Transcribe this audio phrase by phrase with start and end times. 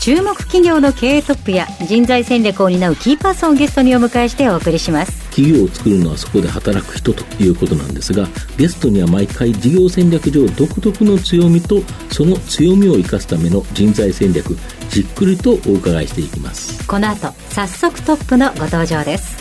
[0.00, 5.28] 注目企業の経営トップや人材戦略を担うキーパーソンをゲストにお迎えしてお送りします。
[5.28, 8.26] 企業を作るのはそこで働く人ということなんですが
[8.56, 14.56] ゲストには毎回事業戦略上独特の強みとその強みを生かすための人材戦略
[14.88, 16.88] じっくりとお伺いしていきます。
[16.88, 19.36] この後早速トップのご登場です。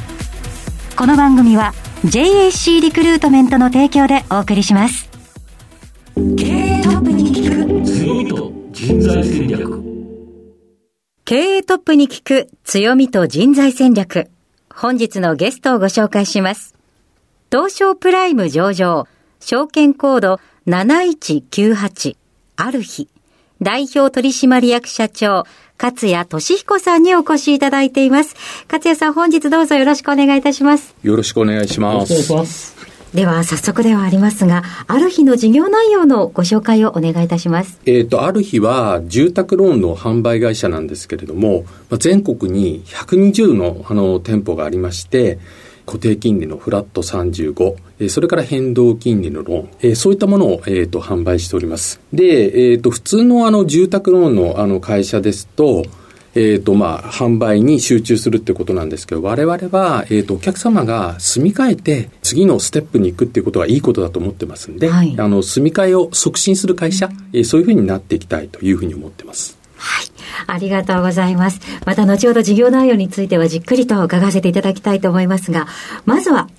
[0.97, 1.73] この番組は
[2.03, 5.09] JAC リクルートメントの提供でお送りします。
[6.15, 7.85] 経営トップに聞く。
[7.85, 9.88] 強みと人材戦略
[11.29, 14.31] 経営トップに聞く強みと人材戦略
[14.73, 16.73] 本日のゲストをご紹介します
[17.51, 19.05] 東証プライム上場
[19.39, 22.17] 証券コード7198
[22.55, 23.09] ある日
[23.61, 25.43] 代表取締役社長
[25.79, 28.35] 勝谷俊彦さんにお越しいただいています。
[28.65, 30.93] 勝谷さん、本日どうぞよろしくお願いいたします。
[31.03, 32.33] よろしくお願いします。
[32.33, 32.78] ます
[33.13, 37.79] では、早速ではありますが、ある日の事業内容のご紹介をお願いいたします。
[37.87, 45.39] えっ、と、ある日は住宅ローンの販売会社なんですけれども、まあ、全国に120のあの店舗がありまして、
[45.87, 51.99] 固定金利のフラット35、えそれから変動金利のローン、えそういったものを、えー、と販売しております。
[52.13, 55.83] で、えっ、と、普通のあの住宅ローンのあの会社ですと、
[56.39, 69.57] えっ、と、まあ、販売に集中するってことなんですけど、我々は、えっ、と、お客様が住み替えて、次のステップに行くっていうことはいいことだと思ってますんで、はいあの、住み替えを促進する会社、えーそういうふうになっていきたいというふうに思ってます。
[69.75, 70.05] はい。
[70.47, 71.59] ありがとうございます。
[71.85, 75.67] また後ほど事業内容についてはじっくりと伺わせていただきたいと思いますが、
[76.05, 76.49] まずは、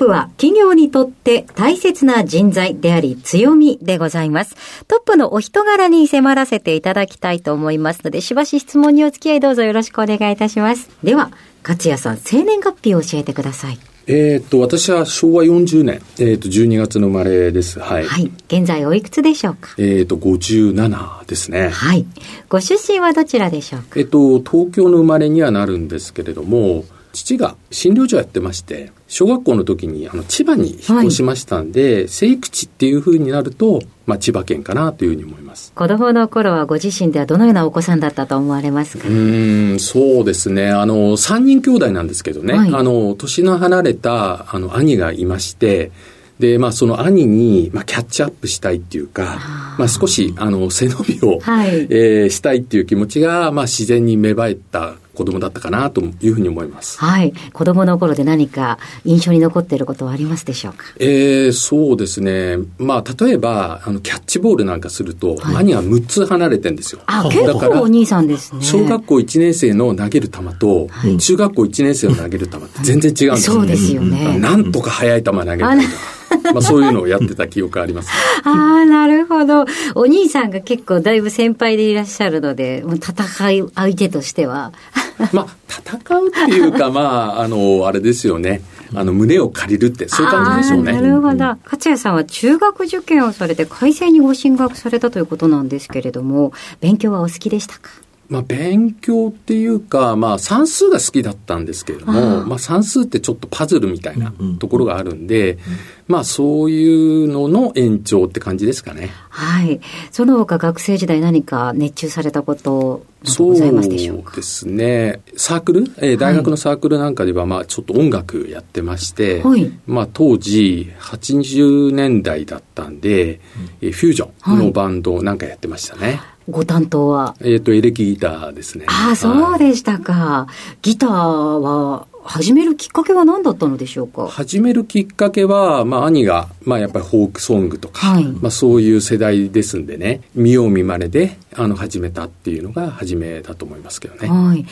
[0.00, 4.56] プは企業にとって大切な人材であり強みでございます。
[4.86, 10.88] トップのお人柄に迫らせていただきたいと思いますので、しばし質問にお付き合いどうぞよろしくお願いいたします。
[11.02, 11.30] では、
[11.62, 13.78] 勝谷さん、生年月日を教えてください。
[14.06, 17.78] えっ、と、私は昭和40年、えっ、と、12月の生まれです。
[17.78, 18.06] はい。
[18.06, 18.32] はい。
[18.48, 19.74] 現在おいくつでしょうか？
[19.76, 21.68] えっ、と、57ですね。
[21.68, 22.06] はい。
[22.48, 24.00] ご出身はどちらでしょうか？
[24.00, 35.72] えっと、東京の生まれにはなるんですけれども、父が診療所やってまして、小学校の時にあの千葉に引っ越しましたんで、生育地っていう風になると、まあ、千葉県かなというふうに思います。
[35.74, 39.08] 子供の頃はご自身ではどのようなお子さんだったと思われますか？
[39.08, 40.70] うーん、そうですね。
[40.70, 42.74] あの、三人兄弟なんですけどね、はい。
[42.74, 45.90] あの、年の離れた、あの、兄がいまして、
[46.38, 49.40] で、まあ、その兄に、まあ、キャッチアップしたいっていうか、
[49.78, 51.86] まあ、少し、あの、背伸びを、はい。
[51.90, 56.98] えーしたいっていう気持ちが、まあ、自然に芽生えた子供だったかなというふうに思います。
[56.98, 57.34] はい。
[57.52, 60.84] 子供の頃で何か印象に残っていることはありますでしょうか？
[60.98, 62.56] えーそうですね。
[62.78, 67.02] まあ、例えば、あの、キャッチボールなんかすると、兄が6つ離れてんですよ。
[67.06, 68.62] あ、だ結構お兄さんですね。
[68.62, 70.88] 小学校1年生の投げる球と、
[71.18, 76.19] 中学校1年生の投げる球って全然違うんですよ、そうですよねなんとか速い球投げたりとか。
[76.54, 78.10] まあそういうのをやってた記憶あります。
[78.44, 79.64] ああ、なるほど。
[79.94, 84.72] お兄さんが結構だいぶ先輩でいらっしゃるので、もう戦い相手としては。
[85.32, 88.62] まあ、戦うっていうか、 まあ、あの、あれですよね。
[88.94, 90.92] あの、胸を借りるって、そういう感じでしょうね。
[90.92, 91.36] なるほど。
[91.64, 97.90] 勝谷さんは中学受験をされて、海星にご進学されたということなんですけれども、勉強はお好きでしたか？
[98.30, 105.58] まあ、勉強っていうか、まあ、算数が好きだったんですけれども、まあ、算数ってちょっとパズルみたいなところがあるんで、
[106.06, 109.10] まあ、そういうのの延長って感じですかね。
[109.30, 109.80] はい。
[110.12, 114.36] その他学生時代何か熱中されたことなどございますでしょうか？
[114.36, 115.20] ですね。
[115.36, 119.72] サークル、えー大学のサークルなんかでは、まあ、ちょっと音楽やってまして、はい。
[119.86, 123.40] まあ、当時、80年代だったんで、
[123.80, 126.20] えーフュージョンのバンドなんかやってましたね。
[126.50, 127.34] ご担当は？
[127.40, 128.86] えっ、と、エレキギターですね。
[128.88, 130.46] ああ、そうはいでしたか。
[130.82, 134.26] ギターは始めるきっかけは何だったのでしょうか？
[134.28, 144.28] 始めるきっかけは、まあ、兄が、まあ、やっぱりフォークソングとか、はいまあ、そういう世代ですんでね、見よう見まねで、あの、始めたっていうのが初めだと思いますけどね。
[144.28, 144.66] はい。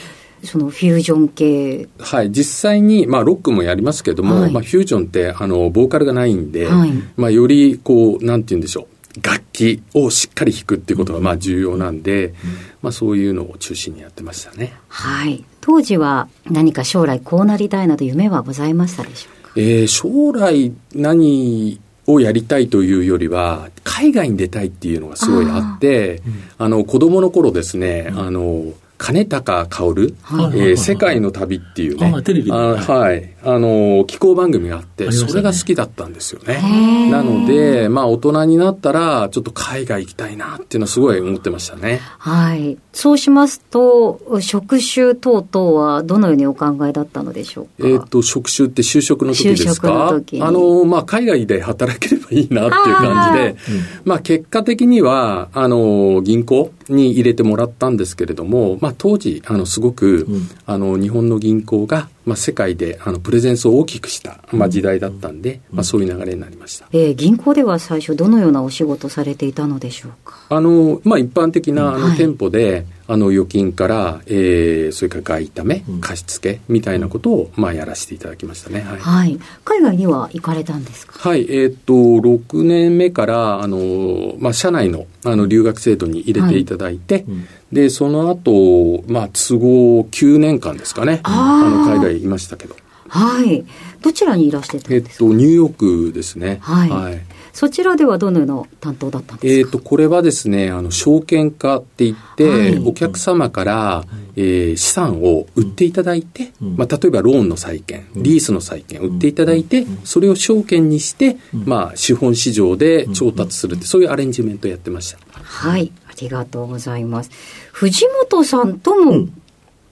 [0.44, 1.88] そのフュージョン系？
[1.98, 8.86] はい、実際に、まあ、ロックもやりますけども、はいまあ、フュージョンって、あの、ボーカルがないんで、はいまあ、より、こう、なんて言うんでしょう、
[9.22, 12.34] 楽器をしっかり弾くっていうことが、まあ、重要なんで、
[12.82, 14.74] まあ、そういうのを中心にやってましたね。
[14.88, 15.44] はい。
[15.60, 19.52] 当時は何か将来こうなりたいなど夢はございましたでしょうか？
[19.56, 26.22] えー将来何をやりたいというよりは、海外に出たいっていうのがすごいあって、
[26.56, 30.58] あの、子供の頃ですね、あの、金高薫、はい。
[30.58, 32.52] えー世界の旅っていうね、あテレビで。
[32.52, 37.08] あはい、あの、気候番組があって、それが好きだったんですよね。
[37.10, 42.00] なので、まあ、大人になったら、ちょっと海外行きたいなっていうのはすごい思ってましたね。
[42.18, 42.76] はい。
[42.92, 47.88] そうしますと、職種等々はどのようにお考えだったのでしょうか？
[47.88, 50.42] えっ、と、職種って就職の時です就職かの時。
[50.42, 53.56] あの、まあ、海外で働ければいいなっていう感じで、
[54.04, 60.48] まあ、結果的には、あの、銀行に入れてもらったんですけれども、まあ、当時、あの、すごく、うん。
[60.66, 66.86] あの、日本の銀行が、まあ、世界で、あの、プレゼンスを大きくした、まあ、時代だったんで、まあ、そういう流れになりました。
[66.92, 70.36] えー銀行では最初どのようなお仕事されていたのでしょうか？
[70.50, 72.16] あの、まあ、一般的な、あの、はい。
[72.18, 76.00] 店舗で、あの、預金から、えー、それから外為うん。
[76.00, 78.80] 貸付みたいなことを、まあ、やらせていただきましたね。
[78.82, 78.98] はい。
[79.00, 79.38] はい。
[79.64, 81.14] 海外には行かれたんですか？
[81.18, 91.20] はい、えーっと、6年目から、あの、まあ、社内の、あの、留学制度に入れていただいて、うんで、その後、まあ、都合9年間ですかね。
[91.22, 91.68] あー。
[91.70, 92.76] の、海外いましたけど。
[93.08, 93.64] はい。
[94.02, 96.58] どちらにいらしてたんですか、えーっと、ニューヨークですね。
[96.60, 97.20] はい。
[97.52, 102.78] そちらではどのような担当だったんえーっと、ですかこれはですね、あの、証券化って言って、はい。
[102.86, 104.04] お客様から、
[104.36, 106.76] えー資産を売っていただいて、うん。
[106.76, 115.18] まあ、例えばローンの債券、リースの債券売っていただいて、それを証券にして、まあ、資本市場で調達するって、そういうアレンジメントをやってました。
[115.32, 115.90] はい。
[116.18, 117.30] ありがとうございます。
[117.72, 119.42] 藤本さんともうん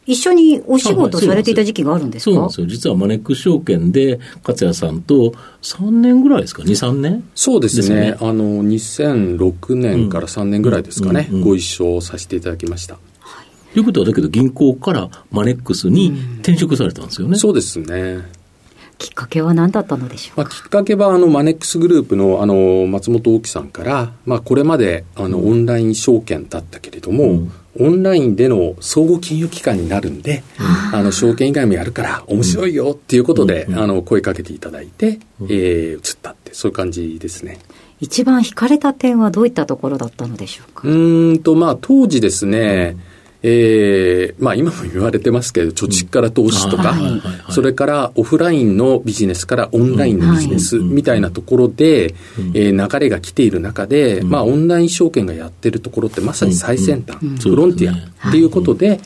[0.06, 2.66] 一緒にお仕事されていた時期があるんですか、そうなんですよ。
[2.68, 7.28] 実はマネックス証券で、勝谷さんと3年ぐらいですか ?2、3年？
[7.34, 7.82] そうですね。
[7.82, 12.98] ですよねあの、2006年から3年ぐらいですかね、うんうんご一緒させていただきました。
[13.74, 17.36] ということは、だけど銀行からマネックスに転職されたんですよね。
[17.36, 18.22] そうですね。
[18.98, 27.52] きっかけは何だったのでしょうまあ、きっかけは、あの、マネックスグループの、あの、松本大樹さんから、まあ、これまで、あの、オンライン証券だったけれども、うん。
[27.78, 30.42] オンラインでの総合金融機関になるんで、
[30.94, 37.58] あの、証券以外もやるから面白いよっていうことで、あの、声かけていただいて、えー、移ったって、そういう感じですね。
[38.00, 40.88] 一番惹かれた点はどういったところだったのでしょうか？
[40.88, 42.96] うーんと、まあ、当時ですね、
[43.42, 46.94] えーまあ今も言われてますけど、貯蓄から投資とか、
[47.50, 52.48] それからオフラインのビジネスからオンラインのビジネスうんみたいなところで、うん。
[52.54, 59.00] えー流れが来ている中で、まあオンライン証券がやってるところってまさに最先端、フロンティアっていうことで、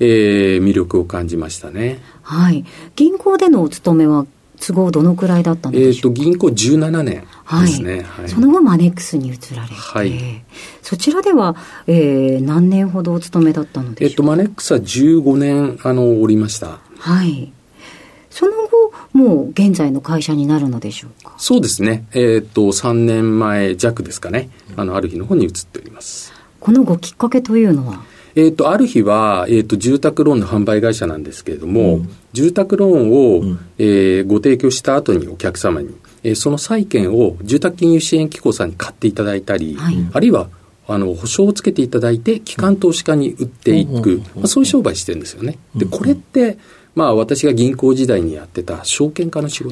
[0.00, 2.00] えー魅力を感じましたね。
[2.22, 2.64] はい。
[2.96, 4.26] 銀行でのお勤めは
[4.64, 8.02] 都合どのくらいだったのえっ、と、でしょうか、銀行17年はいですね。
[8.02, 10.44] はいその後マネックスに移られて、はい
[10.82, 11.56] そちらでは、
[11.86, 16.78] えー何年ほどお勤めだったのえっ、と、でしょうか、マネックスは15年、あの、おりました。
[16.98, 17.52] はい。
[18.30, 21.34] その後、もう現在の会社になるのでしょうか？
[21.38, 22.06] そうですね。
[22.14, 24.48] えっ、と、3年前弱ですかね。
[24.76, 26.32] あの、ある日の方に移っております。
[26.60, 28.04] このごきっかけというのは？
[28.34, 32.10] えっ、と、ある日は、えっ、と、住宅ローンの販売会社なんですけれども、うん。
[32.32, 33.58] 住宅ローンを、うん。
[33.78, 35.90] えーご提供した後にお客様に、
[36.22, 39.96] えーその債券を住宅金融支援機構さんに買っていただいたり、はい。
[40.12, 40.48] あるいは、
[40.88, 45.58] あの、保証をつけていただいて、機関投資家に売っていく、うんまあ、そういう商売してるんですよね。
[45.74, 45.90] で、うん。
[45.90, 46.58] これって、
[46.94, 49.70] まあ、私が銀行時代にやってた証券化の仕事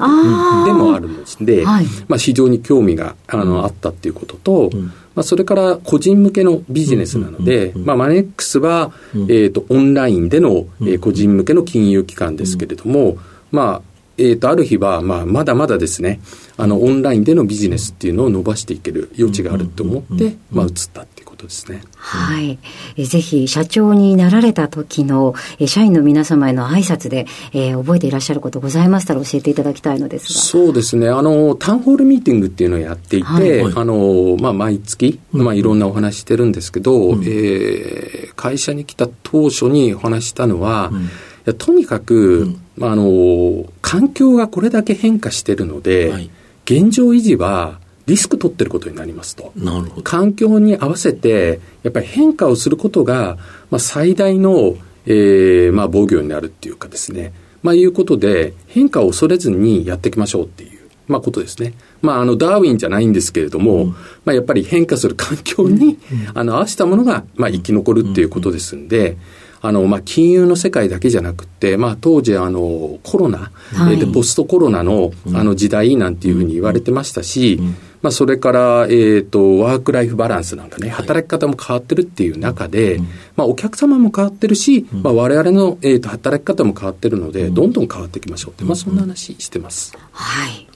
[0.65, 1.87] でもあるので、はい。
[2.09, 4.87] まあ、非常に興味があの、あったっていうことと、うん。
[4.87, 9.31] まあ、それから個人向けのビジネスなので、うんうんうんまあ、マネックスは、うん。
[9.31, 10.99] えっ、と、オンラインでの、えーうん。
[11.01, 13.19] 個人向けの金融機関ですけれども、
[13.51, 16.21] まあ、えっ、と、ある日は、まあ、まだまだですね、
[16.57, 21.83] あの、オンラインでのビジネスっていうのを伸ばしていける余地があると思ってうんうんうん、まあ、移ったっていうことですね。
[21.97, 22.59] はい。
[22.97, 30.41] えぜひ、社長になられた時の、え社員の皆様への挨拶で、えー覚えていらっしゃることございましたら教えていただきたいのですが。
[30.41, 31.09] そうですね。
[31.09, 46.31] あの、タウンホールミーティングっていうのをやっていて、はいはいあの、まあ、毎月、まあ、いろんなお話してるんですけど、うんえー会社に来た当初にお話したのは、うんいやとにかく、うんまあ、あの、環境がこれだけ変化してるので、はい
[46.71, 49.53] 現状維持はリスク取ってることになりますと。
[49.57, 50.03] なるほど。
[50.03, 53.39] 環境に合わせて、やっぱり変化をすることが、
[53.71, 57.33] まあ、最大の、えーまあ、防御になるっていうかですね、
[57.65, 61.75] まあ、いうことで、変化を恐れずにやっていきましょうっていう、まあ、ことですね。
[62.03, 63.97] まあ、あの、ダーウィンじゃないんですけれども、うんま
[64.27, 65.99] あ、やっぱり変化する環境に、
[66.35, 69.17] あの、合わせたものが、まあ、生き残るっていうことですんで、
[69.63, 74.01] あの、まあ、金融の世界だけじゃなくて、まあ、当時、あの、コロナ、はい。
[74.01, 77.77] えポストコロナの、あの、時代なんていうふうに言われてましたし、うん。
[78.03, 83.05] まあ、それから、えっ、と、ワークライフバランスなんかね、働き方も変わってるっていう中で、うん。
[83.37, 89.95] まあ、お客様も変わってるし、まあ、我々の、えー、と働き方も変わってるので、どんどん変わっていきましょうって、まあ、そんな話してます。
[90.13, 90.70] はい。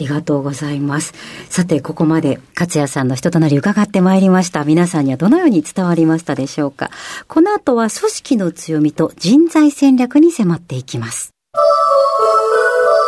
[0.00, 1.14] りがとうございます。
[1.48, 4.64] さて、ここまで勝也さんの人となり伺ってまいりました。
[4.64, 6.90] 皆さんにはどのように伝わりましたでしょうか。
[7.28, 11.30] この後は組織の強みと人材戦略に迫っていきます。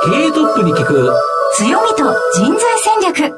[0.05, 1.13] 経営トップに聞く
[1.55, 3.33] 強みと人材戦略。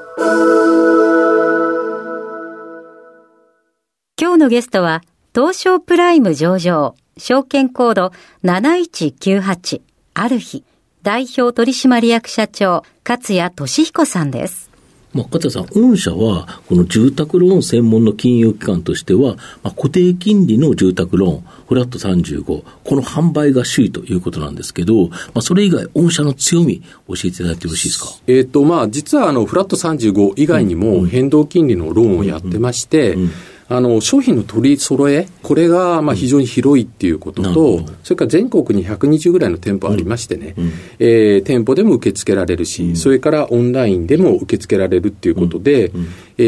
[4.21, 5.03] 今日のゲストは
[5.35, 8.13] 東証プライム上場証券コード
[8.45, 9.81] 7198
[10.15, 10.65] ある日
[11.05, 14.71] 代表取締役社長、勝谷俊彦さんです。
[15.13, 22.65] まあ、勝谷さん、御社は、この住宅ローン専門の金融機関としては、まあ、固定金利の住宅ローン、フラット35、こ
[22.97, 28.09] の販売が首位ということなんですけど、まあ、それ以外、御社の強み、教えていただいてよろしいですか？
[28.27, 33.33] えっ、ー、と、まあ、実は、あの、フラット35以外にも、変動金利のローンをやってまして、うんうんうん
[33.77, 46.07] あの、商品の取り揃え、これが、まあ、非常に広いっていうことと、うん、それから全国に120ぐらいの店舗ありましてね、うん、えー、店舗でも受け付けられるし、うん、それからオンラインでも受け付けられるっていうことで、うん、
[46.39, 46.43] え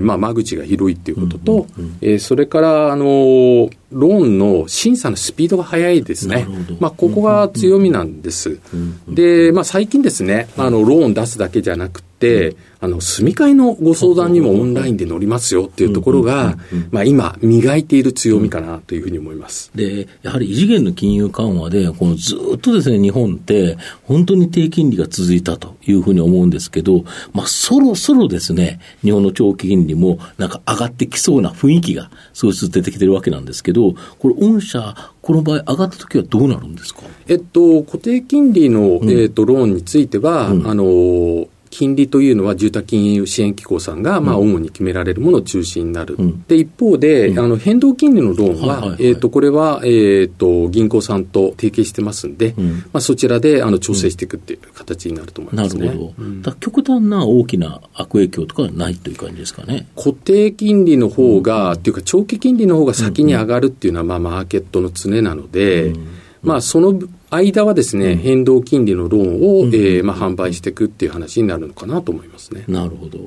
[0.00, 1.66] ー、まあ、間口が広いっていうことと、
[2.00, 6.46] えー、それから、あの、ローンの審査のスピードが速いですね。
[6.80, 8.58] まあ、ここが強みなんです。
[9.08, 12.06] で、まあ、最近ですね、あの、ローン出すだけじゃなくて、
[12.78, 16.58] あの、住み替えのご相談にもオンラインで乗りますよっていうところが、
[16.90, 19.70] まあ今、磨いている強みかなというふうに思います。
[19.74, 37.00] で、やはり異次元の金融緩和で、このずっとですね、日本って、本当に低金利が続いたというふうに思うんですけど、まあそろそろですね、日本の長期金利もなんか上がってきそうな雰囲気が少しずつ出てきてるわけなんですけど、これ、御社、この場合、上がったときはどうなるんですか？
[37.26, 46.16] えっと、固定金利の、えっと、ローンについては、うん、あの、金利というのは住宅金融支援機構さんが、まあ、主に決められるものを中心になる。
[46.18, 55.86] うん、で、一方で、うん、あの、変動金利のローンは、はいはいはい、えっ、ー、と、これは、えっ、ー、と、銀行さんと提携してますんで、うん、まあ、そちらで、あの、調整していくっていう形になると思いますね。
[55.86, 56.52] なるほど。
[56.60, 59.86] 極端な大きな悪影響とかはないという感じですかね。
[59.96, 65.92] 固定金利の方が、っていうか、長期金利の方が先に上がるっていうのは、まあ、マーケットの常なので、
[66.46, 66.96] まあ、その
[67.30, 72.64] 間はですね、変動金利のローンを、うん、えー、まあ、販売していくっていう話になるのかなと思いますね。
[72.68, 73.18] なるほど。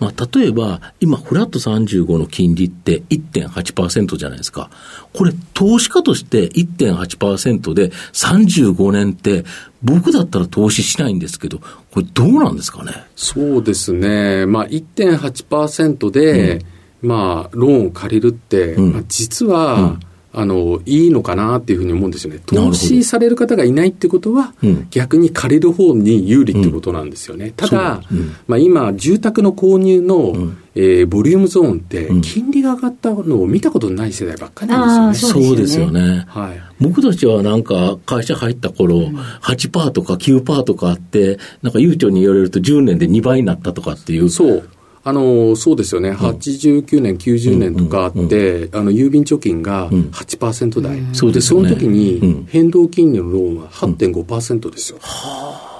[0.00, 4.68] まあ、例えば、今、フラット35の金利って1.8%じゃないですか。
[5.12, 9.44] これ、投資家として1.8%で35年って、
[9.84, 11.60] 僕だったら投資しないんですけど、
[11.92, 12.92] これどうなんですかね？
[13.14, 14.44] そうですね。
[14.46, 16.56] まあ、1.8%で、
[17.02, 20.00] うん、まあ、ローンを借りるって、うん、まあ、実は、うん
[20.38, 22.40] あの、いいのかなっていうふうに思うんですよね。
[22.44, 24.52] 投資される方がいないってことは、
[24.90, 27.46] 逆に借りる方に有利ってことなんですよね。
[27.46, 35.46] うん、ただ、うん、まあ今、住宅の購入の、うん、えー、ボリュームゾーンって、金利が上がったのを見たことない世代ばっかりなんですよね。
[35.46, 36.26] そうですよね。
[36.28, 36.60] はい。
[36.82, 44.28] 僕たちはなんか、会社入った頃、うん、8%とか9%とかあって、なんか悠長に言われると10年で2倍になったとかっていう。
[44.28, 44.68] そう。
[45.08, 46.10] あの、そうですよね。
[46.10, 51.00] 89年、90年とかあって、あの、郵便貯金が8%台。
[51.12, 54.98] そうですその時に、変動金利のローンは8.5%ですよ。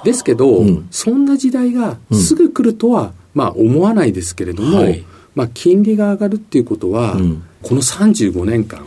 [0.05, 4.87] ですけど、そんな時代がすぐ来るとは、まあ、思わないですけれども、
[5.35, 7.17] まあ、金利が上がるっていうことは、
[7.63, 8.85] この35年間、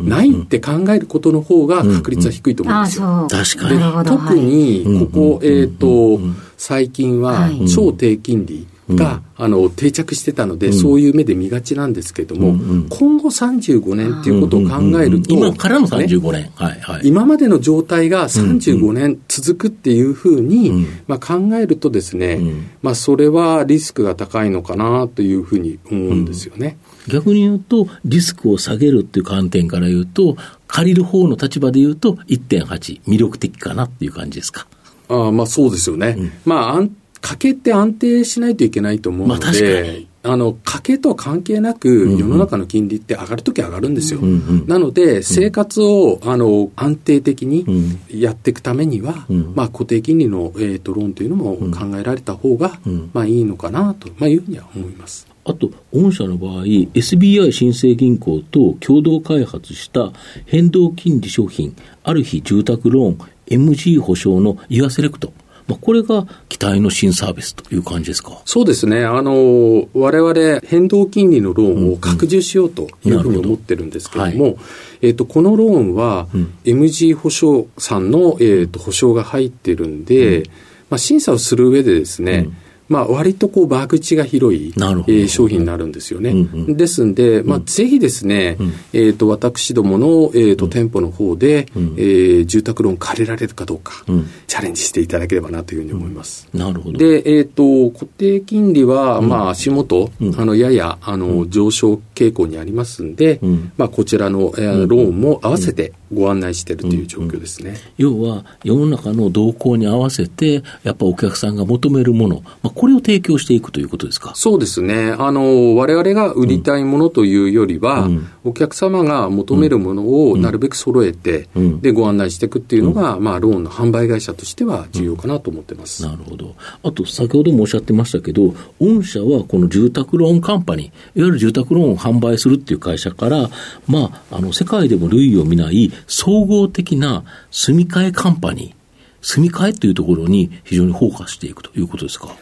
[0.00, 3.28] ないって考えることの方が確率は低いと思うんですよ。
[3.30, 4.08] 確かに。
[4.08, 6.18] 特に、ここ、えっと、
[6.56, 8.66] 最近は超低金利。
[8.90, 16.80] が、うん、あの定着してたので、うん、そういう目で見がちなんですけれども、うんうん、今後35年っていうことを考えると、今からの35年、ね、はい。
[16.80, 22.40] はい、今までの状態が35年続くっていうふうに、まあ、考えるとですね、
[22.82, 26.76] まあ、それはリスクが高いのかなというふうに思うんですよね。
[27.08, 30.36] 逆に言うと、リスクを下げるっていう観点から言うと、
[30.66, 34.66] 借りる方の立場で言うと、1.8、魅力的かなっていう感じですか？
[35.08, 36.32] あまあそうですよね。
[36.46, 36.88] まあ
[37.24, 41.88] 家計って安定しないといけないと思うので、まあ、あの家計とは関係なく、
[42.18, 44.20] 世の中の金利って上がるとき上がるんですよ。
[44.20, 44.32] うんう
[44.64, 47.64] ん、なので、生活をあの安定的に
[48.10, 55.26] やっていくためには、うん、まあ、固定金利の、えーと、ローンというのも考えられた方が、うん、まあ、いいのかなと、まあ、いうふうには思います。
[55.46, 60.12] あと、御社の場合、SBI 新生銀行と共同開発した
[60.44, 65.32] 変動金利商品、ある日住宅ローン、MG 保証のイワセレクト。
[65.66, 68.42] まあ、これが期待の新サービスという感じですか？
[68.44, 74.58] そうですね、あの我々変動金利のローンを拡充しようというふうに思ってるんですけれども、うんうん
[75.02, 76.28] えーと、このローンは、
[76.64, 80.44] MG 保証さんの、えーと、保証が入ってるんで、うん、
[80.90, 82.48] まあ、審査をする上でですね、
[82.88, 86.30] まあ、割とこう、間口が広い、えー、商品になるんですよね。
[86.30, 86.38] うん
[86.68, 96.48] うん、ですんで、まあ、ぜひですね、うん、えっ、ー、と、私どもの、えっ、ー、と、店舗の方で、うん、えー、住宅ローン借りられるかどうか、うん、チャレンジしていただければなというふうに思います。
[96.52, 96.98] なるほど。
[96.98, 103.40] で、えっ、と、固定金利は、まあ、足元、あの、やや、あの、上昇傾向にありますんで、
[103.76, 107.76] まあ、こちらの、えー、ローンも合わせてご案内しているという状況ですね。
[107.96, 114.32] 要は、世の中の動向に合わせて、やっぱお客さんが求めるもの、まあ、これを提供していくということですか？
[114.34, 115.14] そうですね。
[115.16, 126.02] あの、我々が売りたいものというよりは、うん、お客様が求めるものをなるべく揃えて、うん、で、ご案内していくっていうのが、うん、まあ、ローンの販売会社としては重要かなと思ってます。
[126.04, 126.56] なるほど。
[126.82, 133.50] あと、先ほどもおっしゃってましたけど、御社はこの住宅ローンカンパニー、いわゆる住宅ローンを販売するっていう会社から、
[133.86, 138.74] まあ、あの、世界でも類を見ない総合的な住み替えカンパニー、
[139.22, 142.34] 住み替えというところに非常にフォーカスしていくということですか？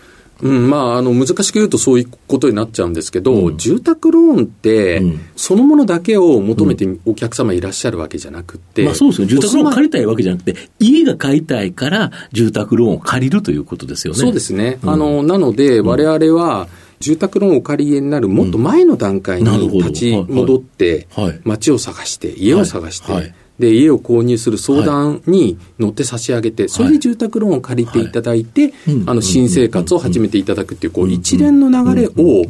[0.43, 5.01] うん、まあ、あの、難しく言うとそういうことになっちゃうんですけど、うん、住宅ローンって、
[5.37, 9.29] そのものだけを求めてお客様いらっしゃるわけじゃなくて、まあそうですよ。
[9.29, 14.19] 住宅ローン借りたいわけじゃなくて、家が買いたいから住宅ローンを借りるということですよね。
[14.19, 14.79] そうですね。
[14.85, 16.69] あの、なので、我々は、
[16.99, 21.09] 住宅ローンをお借りになるもっと前の段階に立ち戻って、
[21.45, 28.73] 街を探して、家を探して、で、家を購入する相談に乗って差し上げて、はい、それで住宅ローンを借りていただいて、はい、
[29.07, 32.45] あの、新生活を始めていただくっていう、こう、一連の流れを、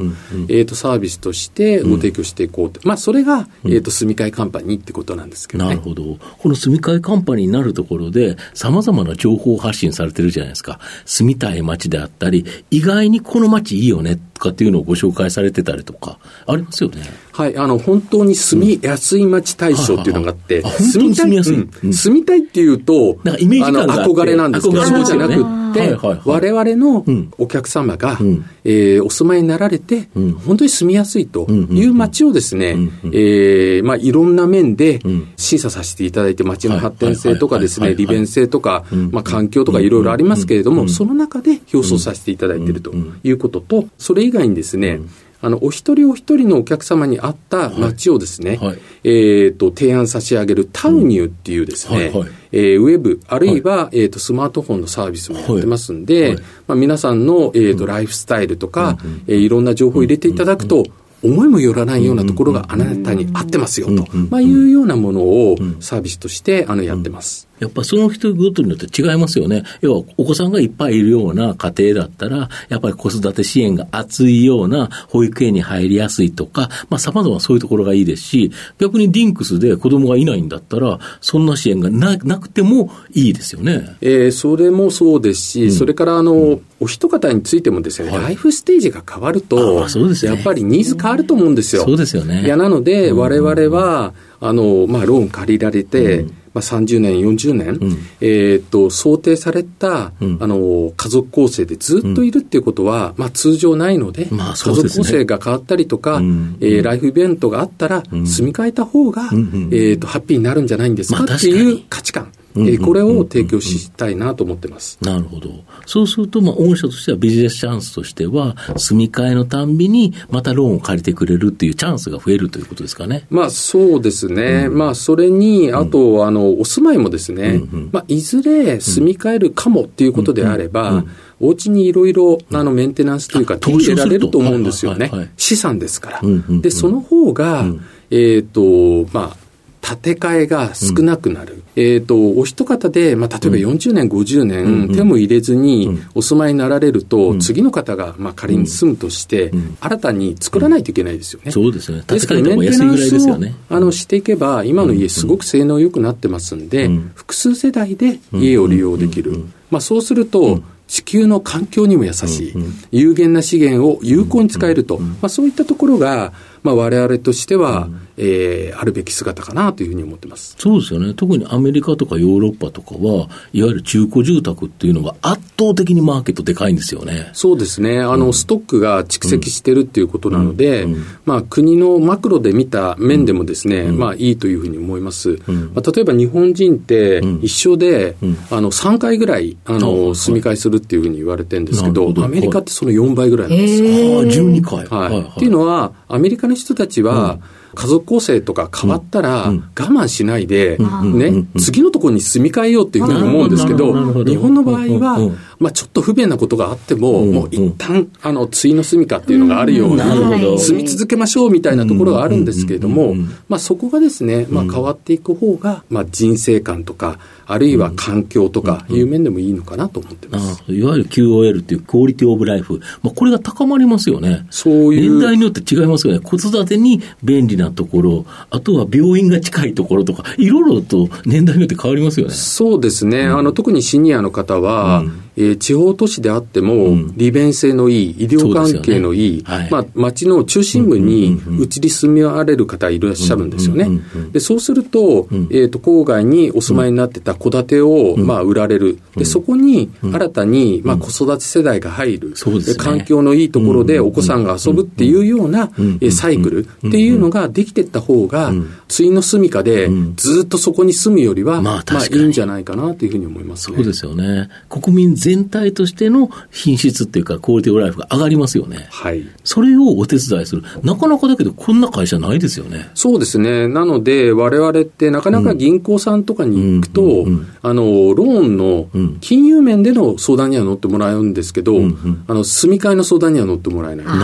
[0.48, 2.80] えっ、と、サービスとしてご提供していこうと。
[2.84, 5.70] まあ、それが、えっ、と、住み替えカンパニーってことなんですけどね。
[5.70, 6.18] なるほど。
[6.38, 10.80] この住み替えカンパニーになるところで、様々な情報発信されてるじゃないですか。
[11.04, 17.02] 住みたい街であったり、意外にこの街いいよねとかっていうのをご紹介されてたりとか、ありますよね。
[17.32, 27.04] はい、あの、本当に住みやすい街対象っていうのがあって、住みたい、住みたいっていうと、なんかイメージ感が憧れなんですけど、そうじゃなくって、我々の
[27.38, 28.18] お客様が、
[28.64, 30.08] えお住まいになられて、
[30.46, 32.76] 本当に住みやすいという街をですね、
[33.12, 35.00] えまあ、いろんな面で
[35.36, 42.92] 審査させていただいて、街の発展性とかですね、利便性とか、まあ、環境とかいろいろありますけれども、その中で表彰させていただいていると
[43.24, 45.00] いうことと、それ以外にですね、
[45.42, 48.68] あの、お一人お一人のお客様に合った街をですね、はい。
[48.68, 56.36] はい、えっ、ー、と、提案差し上げるタウニューっていうですね、はいはい、えー、ウェブ、あるいは、えっ、ー、と、スマートフォンのサービスもやってますんで、
[56.68, 60.84] まあ、皆さんの、えっ、と、ライフスタイルとか、うん、えいろんな情報を入れていただくと、
[61.24, 67.48] 思いもよらないようなところがあなたに合ってますよと、まあ、いうようなものをサービスとしてあのやってます。
[67.62, 69.62] やっぱその人ごとによって違いますよね。
[69.82, 83.96] 要はお子さんがいっぱいいるような家庭だったら、やっぱり子育て支援が厚いような保育園に入りやすいとか、まあ様々そういうところがいいですし、逆にディンクスで子供がいないんだったら、そんな支援がななくてもいいですよね。
[84.00, 91.84] えー、それもそうですし、うん、それからあの、うん、お一方についてもですね、はい、ライフステージが変わると、そうですね、やっぱりニーズ変わると思うんですよ。
[91.84, 92.42] そうですよね。
[92.44, 112.32] いや、なので、我々は、あの、まあ、ローン借りられて、うんまあ、30年、40年、うん、えー、と想定された、うん、あの家族構成でずっといるっていうことは、うん、まあ、通常ないので、まあでね、家族構成が変わったりとか、うん、えー、ライフイベントがあったら、住み替えた方が、えーと、ハッピーになるんじゃないんですか、っていう価値観。
[112.54, 114.98] うんうん、これを提供したいなと思ってます。
[115.00, 115.50] なるほど。
[115.86, 123.26] そうすると、まあ、御社としてはビジネスチャンスとしては、住み替えのたんびに、またローンを借りてくれるっていうチャンスが増えるということですかね。
[123.30, 124.66] まあ、そうですね。
[124.68, 131.04] うん、まあ、それに、あと、あの、お住まいもですね、うんうん、まあ、いずれ住み替えるかもっていうことであれば、
[131.40, 135.10] お家にいろいろ、あの、メンテナンスというか、手入れられると思うんですよね。
[135.36, 136.20] 資産ですから。
[136.60, 137.64] で、その方が、
[138.10, 139.41] えっ、と、まあ、
[139.82, 141.54] 建て替えが少なくなる。
[141.54, 151.50] うん、えっ、ー、と、お一方で、まあ、例えば40年、50年、うん、手も入れずにお住まいになられると、うん、次の方が、まあ、仮に住むとして、新たに作らないといけないですよね。
[151.50, 152.04] そうですね。
[152.06, 159.44] ですから、メンテナンスを、ね、あのしていけば、今の家すごく性能良くなってますんで、複数世代で家を利用できる。
[159.70, 162.54] まあ、そうすると、地球の環境にも優しい、
[162.90, 170.54] 有限な資源を有効に使えると、まあ、そういったところが、まあ、我々としては、うん、えー、あるべき姿かなというふうに思ってます。
[170.58, 177.30] そうですよね、特にアメリカとかヨーロッパとかは、いわゆる中古住宅っていうのが圧倒的にマーケットでかいんですよね。
[177.32, 185.40] そうですね、あの、うん、ストックが蓄積してるっていうことなので、うん、まあ、国のマクロで見た面でもですね、まあ、いいというふうに思います。
[185.74, 188.16] まあ、例えば日本人って一生で、
[188.50, 194.20] あの3回ぐらいあの住み替えするっていうふうに言われてるんですけど、アメリカってその4倍ぐらいなんですよ。
[194.20, 197.38] あ12回、はい、はい、っていうのは、アメリカの人たちは、
[197.74, 203.92] 家族構成とか変わったら、我慢しないで、ね、次のところに住み替えようっていうふうに思うんですけど、
[204.24, 205.30] 日本の場合は、
[205.62, 210.58] まあ、ちょっと不便なことがあっても、うんもう一旦、あの、対の住みかっていうのがあるように、なるほど。
[210.58, 220.62] 住み続けましょうみたいなところがあるんですけれどもうんうんうんうん、まあ、そこがですね、まあ、変わっていく方が、まあ、人生観とか、あるいは環境とかいう面でもいいのかなと思ってます。
[220.68, 222.80] あいわゆる QOL っていうクオリティオブライフ。
[223.02, 224.46] まあ、これが高まりますよね。
[224.50, 225.12] そういう。
[225.12, 226.20] 年代によって違いますよね。
[226.20, 232.34] 子育てに便利なところ、あとは病院が近いところとか、いろいろと年代によって変わりますよね。
[232.34, 237.14] そうですね、あの特にシニアの方は、うんえー地方都市であっても、ん。
[237.16, 239.42] 利便性のいい、医療関係のいい、ね。
[239.44, 239.70] はい。
[239.70, 243.88] まあ、町の中心部に移り住みわれる方いらっしゃるんですよね。
[244.32, 245.48] でそうすると,、ん。
[245.50, 260.14] えー、と郊外にお住まいになってた戸建てを、まあ、売られる、でそこに新たに、まあ、子育て世代が入る、で環境のいいところでお子さんが遊ぶっていうような、うんえーサイクルっていうのができていった方が、ん対の住みかでん。
[260.16, 263.76] ずっとそこに住むよりは、まあいいんじゃないかなというふうに思いますね。
[263.76, 264.48] そうですよね。
[264.68, 268.88] 国民全体としての品質っていうか、クオリティオブライフが上がりますよね。
[268.90, 269.24] はい。
[269.44, 270.64] それをお手伝いする。
[270.82, 272.90] なかなかだけど、こんな会社ないですよね。
[272.94, 273.68] そうですね。
[273.68, 284.06] なので、我々ってなかなか銀行さんとかに行くと、うんあの、ローンのうん金融面での相談には乗ってもらうんですけど、んうんあの、住み替えの相談には乗ってもらえない。
[284.06, 284.18] なる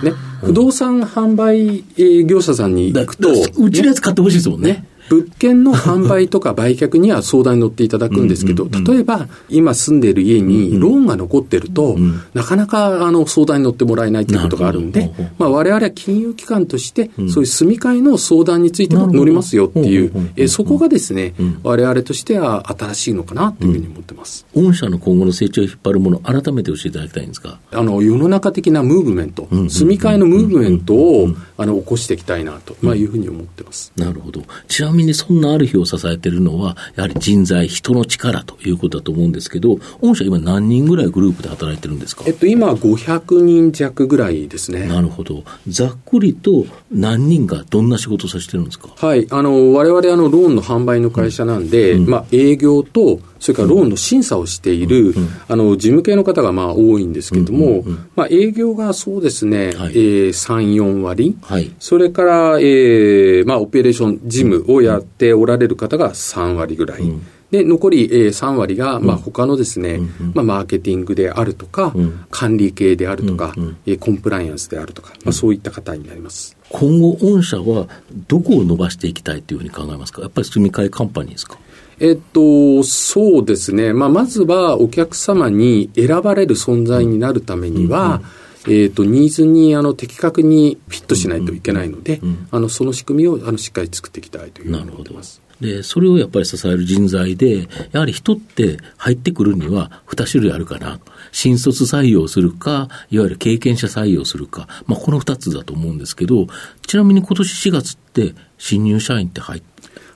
[0.00, 0.10] ほど。
[0.10, 0.16] ね。
[0.42, 4.70] 不動産販売えー業者さんにだ行くと、だうちのやつ買ってほしいですもんね。
[4.72, 24.46] ね、物件の販売とか売却には相談に乗っていただくんですけど、例えば今住んでいる家にローンが残ってると、んなかなかあの相談に乗ってもらえないということがあるんでまあ、我々は金融機関として、そういう住み替えの相談についても乗りますよっていうえそこがですね、我々としては新しいのかなというふうに思ってます。
[24.54, 27.58] 御社の今後の成長を引っ張るもの、改めて教えていただきたいんですか？
[27.72, 33.92] あの世の中的なムーブメント、住み替えのムーブメントをあの起こしていきたいなと、まあ、いうふうに思ってます。
[33.96, 34.42] なるほど。
[34.68, 42.24] ちなみにそんなある日を支えているのは、やはり人材、人の力ということだと思うんですけど、御社今何人ぐらいグループで働いてるんですか？
[42.26, 44.86] えっと、今500人弱ぐらいですね。
[44.86, 45.42] なるほど。
[45.66, 48.88] ざっくりと何人がどんな仕事をさせてるんですか？
[48.96, 55.14] はい、あの我々あのローンの販売の会社なんで、まあ、営業と、それからローンの審査をしている、
[55.48, 57.82] あの事務系の方がまあ多いんですけれども、
[58.14, 59.92] まあ、営業がそうですね、はい。
[59.94, 61.72] えー3、4割、はい。
[61.80, 67.02] それから、えーまあ、オペレーション、事務をやっておられる方が3割ぐらい。
[67.50, 70.00] で、残り、えー3割が、まあ、他のですね、
[70.34, 71.92] まあ、マーケティングであるとか、
[72.30, 73.54] 管理系であるとか、
[73.86, 76.56] えーコンプライアンスであるとか、まあ、そういった方になります。
[76.70, 77.88] 今後、御社は
[78.28, 80.22] どこを伸ばしていきたいというふうに考えますか？
[80.22, 81.58] やっぱり住み替えカンパニーですか？
[82.02, 83.92] えっと、そうですね。
[83.92, 88.20] まあ、まずはお客様に選ばれる存在になるためには、
[88.68, 95.40] えっと、ニーズにあの的確にフィットしないといけないので、あの、その仕組みをあのしっかり作っていきたいというふうになるほど思ってます。。
[95.60, 100.98] で、それをやっぱり支える人材で、やはり人って入ってくるには2種類あるかな。
[101.30, 104.66] 新卒採用するか、いわゆる経験者採用するか。
[104.86, 106.48] まあ、この2つだと思うんですけど、
[106.84, 109.71] ちなみに今年4月って新入社員って入って、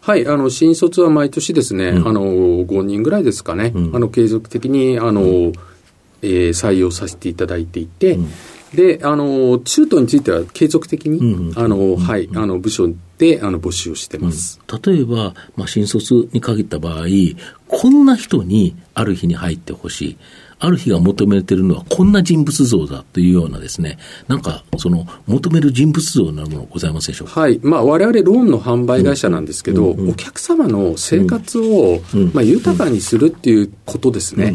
[0.06, 5.52] はい、あの、新卒は毎年ですね、あの、5人ぐらいですかね、あの、継続的に、あの、
[6.22, 8.16] えー採用させていただいていて、
[8.72, 11.58] で、あの、中途については継続的に、うんうん。
[11.58, 12.88] あの、はい、あの、部署
[13.18, 14.60] で、あの、募集をしてます。
[14.84, 17.06] 例えば、まあ、新卒に限った場合、
[17.66, 20.16] こんな人にある日に入ってほしい。
[20.58, 27.40] ある日が求めてるのはこんな人物像だというようなですね、なんかその求める人物像なものございますでしょうか？
[27.42, 27.60] はい。
[27.62, 32.00] まあ、我々ローンの販売会社なんですけど、お客様の生活を、
[32.32, 34.54] まあ、豊かにするっていうことですね。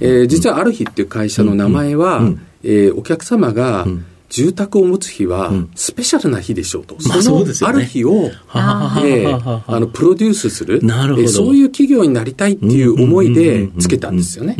[0.00, 2.22] えー実はある日っていう会社の名前は、
[2.64, 3.86] えーお客様が、
[4.28, 6.96] 住宅を持つ日は、スペシャルな日でしょうと。
[7.08, 7.76] まあそうですよね。
[7.76, 9.64] ある日を、はえーははは。
[9.68, 10.82] あの、プロデュースする。
[10.82, 11.22] なるほど。
[11.22, 14.56] えーそういう企業になりたいっていう思いでつけたんですよね。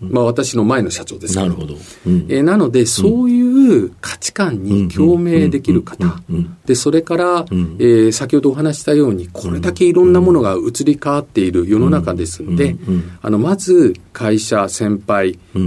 [0.00, 1.74] まあ、私の前の社長ですけなるほど。
[2.06, 2.26] うん。
[2.28, 6.20] えーなので、そういう価値観に共鳴できる方、
[6.66, 12.76] で、それから、えー先ほどお話ししたように、これだけいろんなものが移り変わっている世の中ですので、
[13.22, 15.58] あの、まず、会社、先輩、え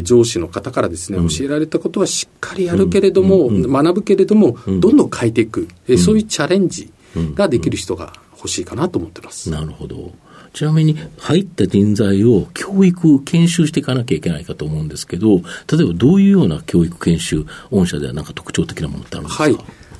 [0.00, 6.90] ー上司の方からですね、教えられたことはしっかりやるけれども、学ぶけれども、どんどん変えていく、えーそういうチャレンジ
[7.34, 9.50] ができる人が欲しいかなと思ってます。
[9.50, 10.12] なるほど。
[10.52, 15.36] ちなみに入った人材を教育、研修していかなきゃいけないかと思うんですけど、
[15.70, 19.42] 例えばどういうような教育研修、御社ではなんか特徴的なものってあるんですか？
[19.44, 19.56] はい。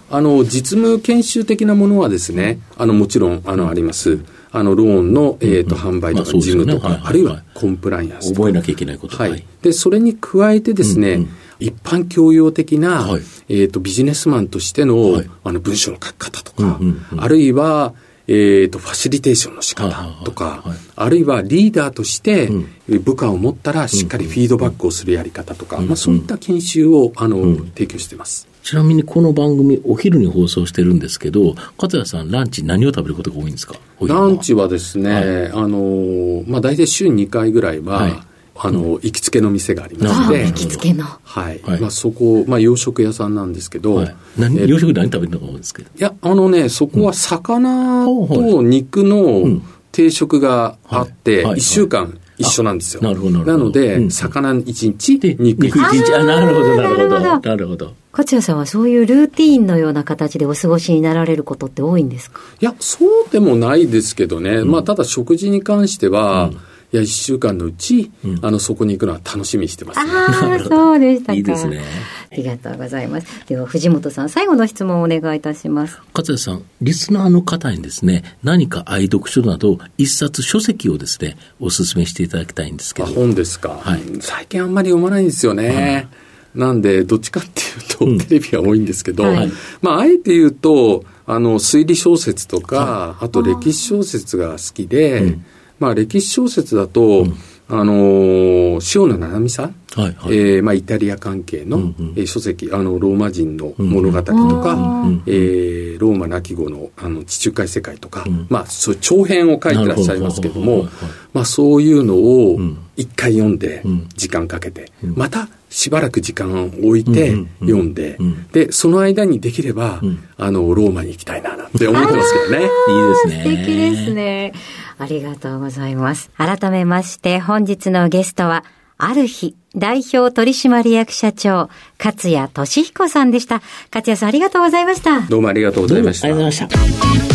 [0.08, 4.20] あの、実務研修的なものはですね、あの、もちろん、あの、あります。
[4.52, 8.32] あの、ローンの、えっ、と、販売とか、事務とか、はいはいはいあるいはコンプライアンス。
[8.32, 9.16] 覚えなきゃいけないこと。
[9.16, 9.44] はい。
[9.62, 11.26] で、それに加えてですね、
[11.58, 13.22] 一般教養的な、はい。
[13.48, 15.30] えっ、と、ビジネスマンとしての、はい。
[15.44, 16.80] あの、文章の書き方とか、
[17.16, 17.94] あるいは、
[18.28, 20.64] えーと、ファシリテーションの仕方とか、
[20.96, 22.50] あるいはリーダーとして
[22.88, 28.48] 部下を持ったらしっかりフィードバックをするやり方とか、まあ、そういった研修をあの、提供してます。
[28.64, 33.76] ちなみにこの番組、お昼に放送してるんですけど、勝谷さん、ランチ何を食べることが多いんですか？
[34.00, 38.12] ランチはですね、はい、あの、まあ、大体週2回ぐらいは、はい
[38.58, 40.46] あの、行きつけの店がありまして。
[40.46, 41.04] 行きつけの。
[41.22, 41.60] はい。
[41.80, 44.06] まあ、そこ、まあ、洋食屋さんなんですけど。
[44.38, 49.60] 何、洋食何食べるのが多いんですけどいや、あのね、そこは魚と肉の
[49.92, 53.02] 定食があって、1週間一緒なんですよ。
[53.02, 53.38] なるほど。
[53.44, 56.14] なので、魚1日、肉1日。
[56.14, 57.40] あ、なるほど、なるほど。
[57.40, 57.92] なるほど。
[58.12, 62.40] 勝谷さんはそういうルーティーンのような形でお過ごしになられることって多いんですか？
[62.60, 64.64] いや、そうでもないですけどね。
[64.64, 66.50] まあ、ただ食事に関しては、
[66.92, 71.32] いや、1週間のうち、うん、あの、そこに行くのは楽しみにしてます、ね、ああ、 そうでしたか。
[71.34, 71.82] いいですね。
[72.30, 73.26] ありがとうございます。
[73.48, 75.98] では、藤本さん、最後の質問をお願いいたします。
[76.14, 83.08] 勝谷さん、リスナーの方にですね、何か愛読書など、一冊書籍をですね、お勧めしていただきたいんですけど。
[83.08, 83.78] 本ですか。
[83.80, 84.00] はい。
[84.20, 86.08] 最近あんまり読まないんですよね。
[86.54, 87.60] なんで、どっちかって
[88.06, 95.44] いうと、テレビが多いんですけど、うんはい、まあ、あえて言うと、あの、推理小説とか、はい、あと歴史小説が好きで、うん
[95.78, 97.36] まあ、歴史小説だと、うん、
[97.68, 110.88] あのー、塩野七海さん、はいはい、えー、まあ、イタリア関係の、うんうん、えー、書籍あのローマ人の物語とか、うん、えー、ローマ亡き後のあの地中海世界とか、うん、まあ、そう長編を書いてらっしゃいますけども、
[111.32, 112.58] まあ、そういうのを
[112.96, 113.82] 一回読んで、
[114.14, 118.16] 時間かけて、またしばらく時間を置いて読んで、
[118.52, 120.00] で、その間にできれば、
[120.38, 122.64] あの、ローマに行きたいなって思ってますけどね。
[122.64, 123.42] いいですね。
[123.44, 124.52] 素敵ですね。
[124.98, 126.30] ありがとうございます。
[126.36, 128.64] 改めまして、本日のゲストは、
[128.98, 133.56] ある日、代表取締役社長、勝谷俊彦さんでした。
[133.90, 135.20] 勝谷さんありがとうございました。
[135.22, 136.28] どうもありがとうございました。
[136.28, 137.26] ありがとうございました。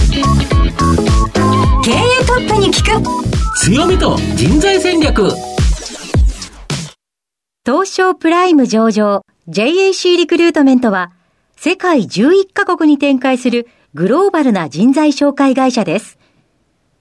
[1.83, 5.31] 経営トップに聞く強みと人材戦略
[7.65, 11.11] 東証プライム上場 JAC リクルートメントは
[11.55, 16.20] 世界11カ国に展開するグローバルな人材紹介会社です。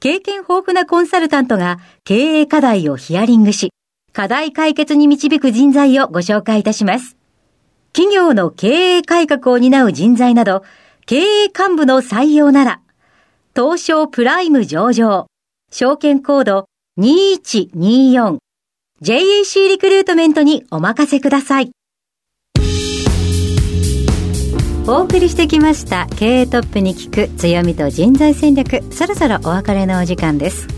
[0.00, 3.70] 経験豊富なコンサルタントが経営課題をヒアリングし、
[4.12, 7.16] 課題解決に導く人材をご紹介いたします。
[7.94, 10.62] 企業の経営改革を担う人材など、
[11.06, 12.80] 経営幹部の採用なら、
[13.56, 15.26] 東証プライム上場、
[15.72, 16.66] 証券コード
[17.00, 18.38] 2124、
[19.00, 21.70] JAC リクルートメントにお任せください。
[24.86, 28.82] お送りしてきました経営トップに聞く強みと人材戦略。
[28.92, 30.68] そろそろお別れのお時間です。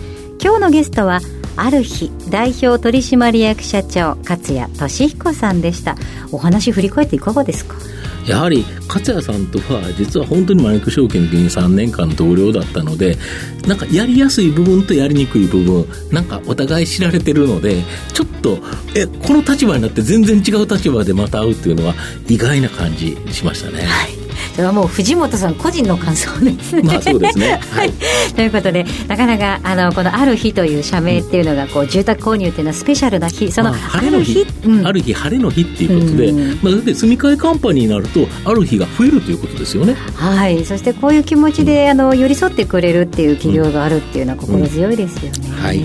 [0.40, 1.18] 今日のゲストは
[1.56, 5.96] ある日代表取締役社長勝谷俊彦さんでした。
[6.30, 7.74] お話振り返っていかがですか？
[8.26, 13.16] やはり勝谷さんとは実は本当にマイク証券の時3年間同僚だったので
[13.66, 18.58] なんかやりやすい部分とやりにくい部分なんかお互い知られてるのでちょっと
[18.94, 21.94] えこの立場になって全然違う立場でまた会うっていうのは
[22.28, 23.84] 意外な感じしましたね。
[23.84, 26.82] はいそれはもう藤本さん個人の感想ですね。
[26.82, 27.60] まあそうですね。
[27.70, 27.92] はい。
[28.34, 34.46] ということで、なかなか、あの、このある日という社名っていうのが、こう、住宅購入っていうのはスペシャルな日、その、晴れの日、
[34.84, 39.96] ある日、晴れの日っていうことで、まあ、だって住み替えカンパニーになると、ある日が増えるということですよね。
[40.14, 40.64] はい。
[40.64, 45.38] そしてこういう気持ちで、あの、寄り添ってくれるっていう企業があるっていうのは心強いですよね。
[45.62, 45.80] はい。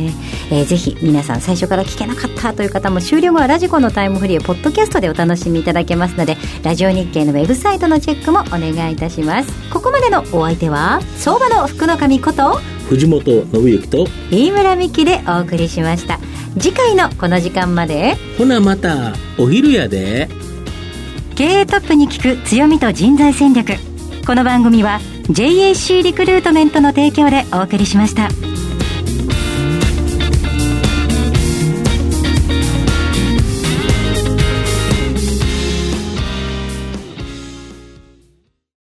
[0.52, 9.62] えー、ぜひ、皆さん最初から聞けなかったという方も、終了後はラジコのタイムフリーをポッドキャストでお楽しみいただけますので、ラジオ日経のウェブサイトのチェックもお願いいたします。
[9.72, 16.20] ここまでのお相手は相場の福の神こと藤本信之と飯村美希でお送りしました
[16.60, 20.28] 次回のこの時間までほなまたお昼やで
[21.36, 23.74] 経営トップに聞く強みと人材戦略
[24.28, 25.00] この番組は
[25.30, 28.51] JAC リクルートメントの提供でお送りしました。